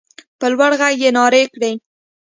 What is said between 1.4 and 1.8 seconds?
کړې.